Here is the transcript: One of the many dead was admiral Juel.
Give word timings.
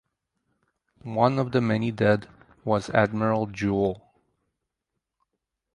One 1.03 1.37
of 1.37 1.51
the 1.51 1.61
many 1.61 1.91
dead 1.91 2.27
was 2.65 2.89
admiral 2.89 3.45
Juel. 3.45 4.01